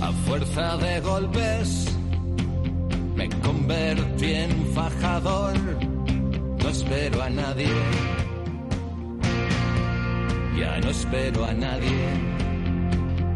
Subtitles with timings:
[0.00, 1.96] A fuerza de golpes
[3.16, 5.54] me convertí en fajador.
[6.62, 7.68] No espero a nadie.
[10.56, 12.38] Ya no espero a nadie.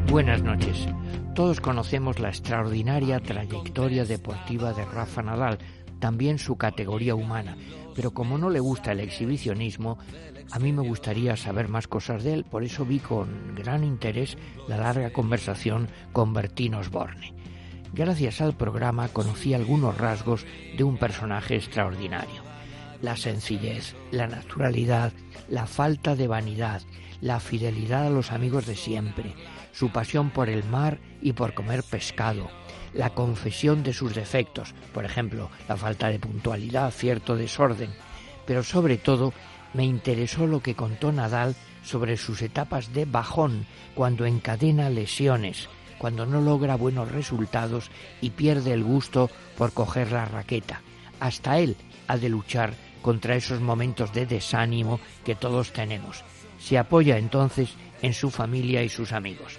[0.09, 0.87] Buenas noches.
[1.35, 5.59] Todos conocemos la extraordinaria trayectoria deportiva de Rafa Nadal,
[6.03, 7.57] también su categoría humana,
[7.95, 9.98] pero como no le gusta el exhibicionismo,
[10.51, 14.37] a mí me gustaría saber más cosas de él, por eso vi con gran interés
[14.66, 17.33] la larga conversación con Bertín Osborne.
[17.93, 20.45] Gracias al programa conocí algunos rasgos
[20.77, 22.52] de un personaje extraordinario.
[23.02, 25.12] La sencillez, la naturalidad,
[25.48, 26.83] la falta de vanidad,
[27.20, 29.34] la fidelidad a los amigos de siempre,
[29.73, 32.48] su pasión por el mar y por comer pescado,
[32.95, 37.91] la confesión de sus defectos, por ejemplo, la falta de puntualidad, cierto desorden,
[38.47, 39.33] pero sobre todo
[39.75, 43.66] me interesó lo que contó Nadal sobre sus etapas de bajón,
[43.97, 49.28] cuando encadena lesiones, cuando no logra buenos resultados y pierde el gusto
[49.59, 50.83] por coger la raqueta.
[51.19, 51.77] Hasta él
[52.08, 56.25] ha de luchar contra esos momentos de desánimo que todos tenemos.
[56.58, 59.58] Se apoya entonces en su familia y sus amigos.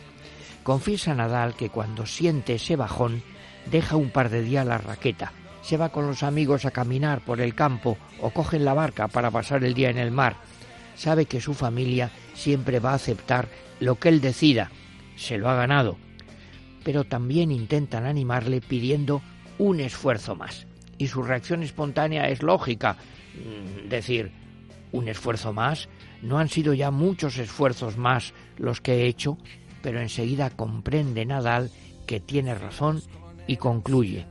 [0.64, 3.22] Confiesa Nadal que cuando siente ese bajón
[3.70, 7.42] deja un par de días la raqueta, se va con los amigos a caminar por
[7.42, 10.36] el campo o coge la barca para pasar el día en el mar.
[10.96, 13.48] Sabe que su familia siempre va a aceptar
[13.80, 14.72] lo que él decida,
[15.16, 15.98] se lo ha ganado.
[16.84, 19.22] Pero también intentan animarle pidiendo
[19.58, 20.68] un esfuerzo más.
[21.04, 24.32] Y su reacción espontánea es lógica, mm, decir,
[24.94, 25.90] un esfuerzo más,
[26.22, 29.38] no han sido ya muchos esfuerzos más los que he hecho,
[29.82, 31.72] pero enseguida comprende Nadal
[32.08, 33.02] que tiene razón
[33.48, 34.28] y concluye,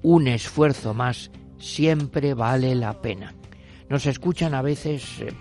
[0.00, 3.34] un esfuerzo más siempre vale la pena.
[3.90, 5.34] Nos escuchan a veces eh,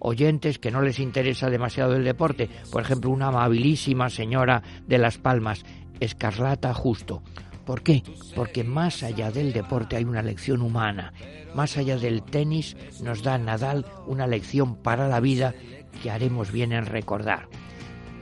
[0.00, 5.16] oyentes que no les interesa demasiado el deporte, por ejemplo, una amabilísima señora de Las
[5.16, 5.64] Palmas,
[6.00, 7.22] Escarlata Justo.
[7.68, 8.02] ¿Por qué?
[8.34, 11.12] Porque más allá del deporte hay una lección humana.
[11.54, 15.54] Más allá del tenis nos da Nadal una lección para la vida
[16.02, 17.46] que haremos bien en recordar.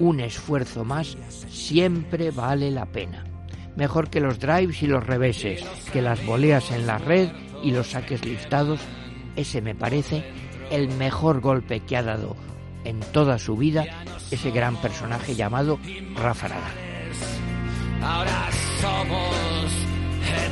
[0.01, 1.17] Un esfuerzo más
[1.49, 3.25] siempre vale la pena
[3.77, 5.63] mejor que los drives y los reveses,
[5.93, 7.29] que las voleas en la red
[7.63, 8.81] y los saques listados.
[9.37, 10.25] Ese me parece
[10.73, 12.35] el mejor golpe que ha dado
[12.83, 13.85] en toda su vida
[14.33, 15.79] ese gran personaje llamado
[16.17, 16.86] Rafa Nadal.
[18.03, 19.56] Ahora somos